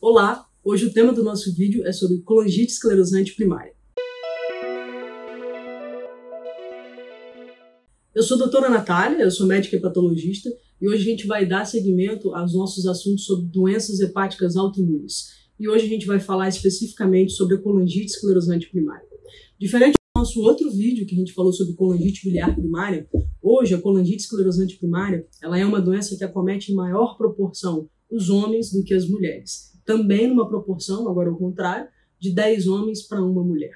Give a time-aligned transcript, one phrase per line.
[0.00, 3.72] Olá, hoje o tema do nosso vídeo é sobre colangite esclerosante primária.
[8.14, 10.48] Eu sou a doutora Natália, eu sou médica e patologista
[10.80, 15.30] e hoje a gente vai dar seguimento aos nossos assuntos sobre doenças hepáticas autoimunes.
[15.58, 19.08] E hoje a gente vai falar especificamente sobre a colangite esclerosante primária.
[19.58, 23.08] Diferente do nosso outro vídeo que a gente falou sobre colangite biliar primária,
[23.42, 28.30] hoje a colangite esclerosante primária ela é uma doença que acomete em maior proporção os
[28.30, 29.67] homens do que as mulheres.
[29.88, 31.88] Também numa proporção, agora ao contrário,
[32.20, 33.72] de 10 homens para uma mulher.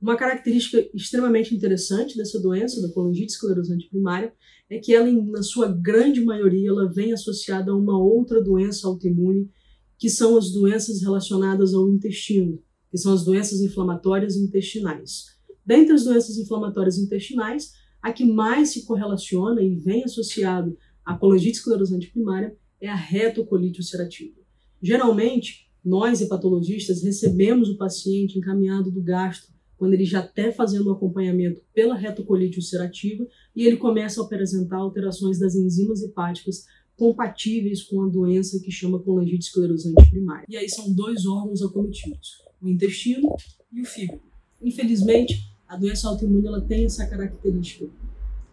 [0.00, 4.32] Uma característica extremamente interessante dessa doença, da colangite esclerosante primária,
[4.68, 9.48] é que ela, na sua grande maioria, ela vem associada a uma outra doença autoimune,
[9.96, 15.26] que são as doenças relacionadas ao intestino, que são as doenças inflamatórias intestinais.
[15.64, 17.70] Dentre as doenças inflamatórias intestinais,
[18.02, 23.78] a que mais se correlaciona e vem associado à colangite esclerosante primária é a retocolite
[23.78, 24.41] ulcerativa.
[24.82, 30.92] Geralmente, nós hepatologistas recebemos o paciente encaminhado do gastro quando ele já está fazendo o
[30.92, 36.66] acompanhamento pela retocolite ulcerativa e ele começa a apresentar alterações das enzimas hepáticas
[36.96, 40.44] compatíveis com a doença que chama colangite esclerosante primária.
[40.48, 43.34] E aí são dois órgãos acometidos, o intestino
[43.72, 44.20] e o fígado.
[44.60, 47.88] Infelizmente, a doença autoimune ela tem essa característica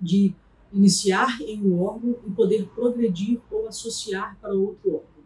[0.00, 0.34] de
[0.72, 5.17] iniciar em um órgão e poder progredir ou associar para outro órgão.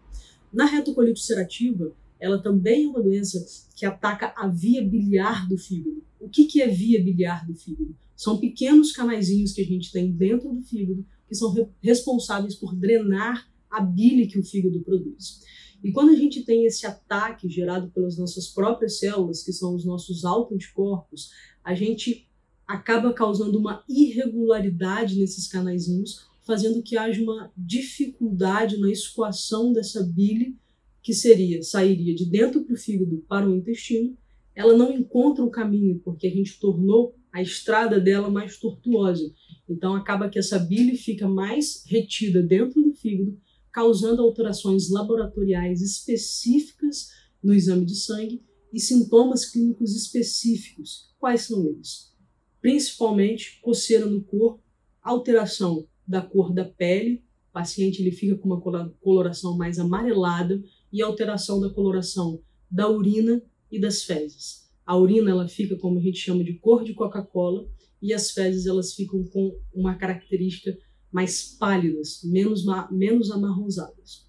[0.52, 6.02] Na retocolite ulcerativa, ela também é uma doença que ataca a via biliar do fígado.
[6.20, 7.96] O que, que é via biliar do fígado?
[8.14, 12.74] São pequenos canaizinhos que a gente tem dentro do fígado que são re responsáveis por
[12.76, 15.40] drenar a bile que o fígado produz.
[15.82, 19.84] E quando a gente tem esse ataque gerado pelas nossas próprias células, que são os
[19.84, 21.30] nossos autoanticorpos,
[21.64, 22.28] a gente
[22.68, 30.54] acaba causando uma irregularidade nesses canaizinhos, fazendo que haja uma dificuldade na escoação dessa bile
[31.02, 34.14] que seria sairia de dentro para o fígado para o intestino,
[34.54, 39.32] ela não encontra o caminho porque a gente tornou a estrada dela mais tortuosa.
[39.66, 43.34] Então acaba que essa bile fica mais retida dentro do fígado,
[43.72, 47.08] causando alterações laboratoriais específicas
[47.42, 51.14] no exame de sangue e sintomas clínicos específicos.
[51.18, 52.12] Quais são eles?
[52.60, 54.62] Principalmente coceira no corpo,
[55.02, 58.60] alteração da cor da pele, o paciente ele fica com uma
[59.00, 60.62] coloração mais amarelada,
[60.92, 64.70] e alteração da coloração da urina e das fezes.
[64.84, 67.66] A urina ela fica como a gente chama de cor de Coca-Cola
[68.00, 70.76] e as fezes elas ficam com uma característica
[71.10, 74.26] mais pálidas, menos menos amarronzadas.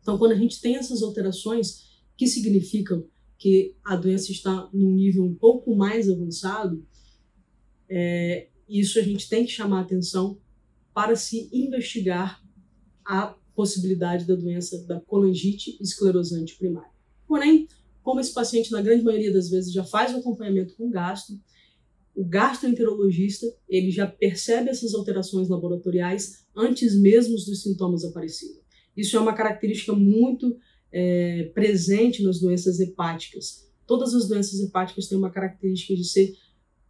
[0.00, 3.04] Então, quando a gente tem essas alterações que significam
[3.36, 6.86] que a doença está num nível um pouco mais avançado,
[7.88, 10.38] é, isso a gente tem que chamar atenção
[10.96, 12.42] para se investigar
[13.04, 16.90] a possibilidade da doença da colangite esclerosante primária.
[17.28, 17.68] Porém,
[18.02, 21.38] como esse paciente, na grande maioria das vezes, já faz o acompanhamento com gastro,
[22.14, 28.62] o gastroenterologista ele já percebe essas alterações laboratoriais antes mesmo dos sintomas aparecerem.
[28.96, 30.56] Isso é uma característica muito
[30.90, 33.70] é, presente nas doenças hepáticas.
[33.86, 36.34] Todas as doenças hepáticas têm uma característica de ser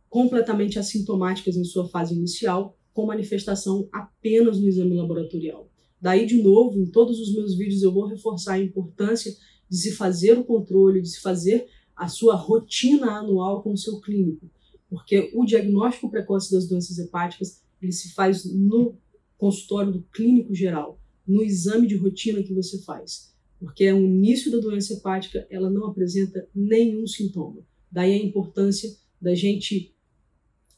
[0.09, 5.71] completamente assintomáticas em sua fase inicial, com manifestação apenas no exame laboratorial.
[6.01, 9.37] Daí, de novo, em todos os meus vídeos eu vou reforçar a importância
[9.69, 14.01] de se fazer o controle, de se fazer a sua rotina anual com o seu
[14.01, 14.51] clínico,
[14.89, 18.97] porque o diagnóstico precoce das doenças hepáticas ele se faz no
[19.37, 24.59] consultório do clínico geral, no exame de rotina que você faz, porque o início da
[24.59, 27.61] doença hepática ela não apresenta nenhum sintoma.
[27.93, 28.91] Daí a importância
[29.21, 29.95] da gente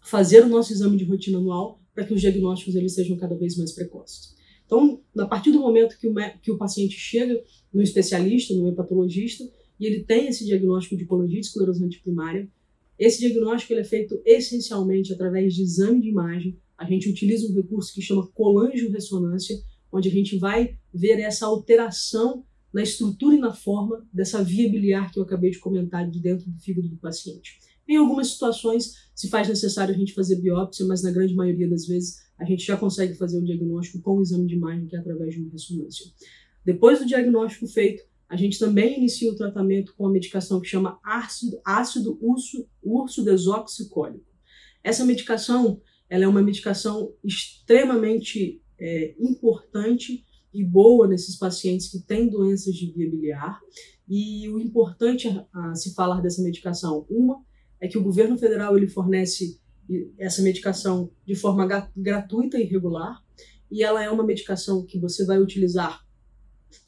[0.00, 3.56] fazer o nosso exame de rotina anual para que os diagnósticos eles sejam cada vez
[3.56, 4.32] mais precoces.
[4.64, 7.42] Então, a partir do momento que o, que o paciente chega
[7.74, 9.42] no especialista, no hepatologista,
[9.80, 12.48] e ele tem esse diagnóstico de colangite esclerosante primária,
[12.96, 16.56] esse diagnóstico ele é feito essencialmente através de exame de imagem.
[16.76, 19.60] A gente utiliza um recurso que chama colangio-ressonância,
[19.90, 25.10] onde a gente vai ver essa alteração na estrutura e na forma dessa via biliar
[25.10, 27.58] que eu acabei de comentar de dentro do fígado do paciente.
[27.88, 31.86] Em algumas situações, se faz necessário a gente fazer biópsia, mas na grande maioria das
[31.86, 34.98] vezes a gente já consegue fazer o diagnóstico com o exame de imagem, que é
[34.98, 36.06] através de uma ressonância.
[36.64, 41.00] Depois do diagnóstico feito, a gente também inicia o tratamento com a medicação que chama
[41.02, 44.26] ácido, ácido urso, urso desoxicólico.
[44.84, 45.80] Essa medicação
[46.10, 52.90] ela é uma medicação extremamente é, importante e boa nesses pacientes que têm doenças de
[52.90, 53.60] via biliar.
[54.08, 57.42] E o importante a, a se falar dessa medicação, uma,
[57.80, 59.58] é que o governo federal ele fornece
[60.18, 61.66] essa medicação de forma
[61.96, 63.22] gratuita e regular,
[63.70, 66.04] e ela é uma medicação que você vai utilizar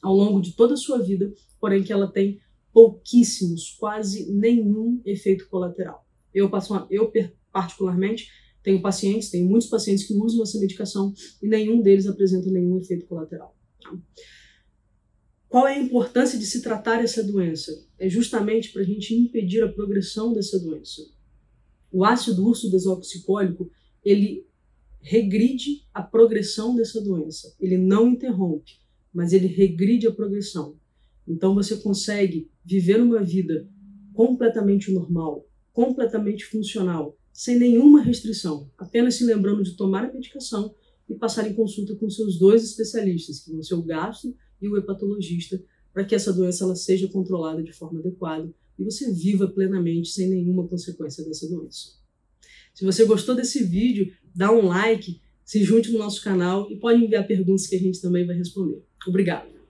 [0.01, 2.41] ao longo de toda a sua vida porém que ela tem
[2.73, 6.03] pouquíssimos, quase nenhum efeito colateral.
[6.33, 6.49] Eu,
[6.89, 7.11] eu
[7.51, 8.27] particularmente,
[8.63, 13.05] tenho pacientes, tenho muitos pacientes que usam essa medicação e nenhum deles apresenta nenhum efeito
[13.05, 13.55] colateral.
[13.81, 13.95] Tá?
[15.51, 17.85] Qual é a importância de se tratar essa doença?
[17.99, 21.01] É justamente para a gente impedir a progressão dessa doença.
[21.91, 23.69] O ácido urso desoxicólico,
[24.01, 24.47] ele
[25.01, 27.53] regride a progressão dessa doença.
[27.59, 28.79] Ele não interrompe,
[29.13, 30.77] mas ele regride a progressão.
[31.27, 33.67] Então você consegue viver uma vida
[34.13, 40.73] completamente normal, completamente funcional, sem nenhuma restrição, apenas se lembrando de tomar a medicação
[41.09, 44.77] e passar em consulta com seus dois especialistas, que vão ser o gastro e o
[44.77, 45.61] hepatologista
[45.93, 50.29] para que essa doença ela seja controlada de forma adequada e você viva plenamente sem
[50.29, 51.99] nenhuma consequência dessa doença.
[52.73, 57.03] Se você gostou desse vídeo, dá um like, se junte no nosso canal e pode
[57.03, 58.81] enviar perguntas que a gente também vai responder.
[59.05, 59.60] Obrigado!